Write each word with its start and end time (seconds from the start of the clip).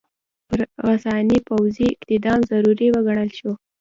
پر 0.47 0.59
غساني 0.85 1.39
پوځي 1.47 1.87
اقدام 2.03 2.39
ضروري 2.51 2.87
وګڼل 2.91 3.29
شو. 3.37 3.51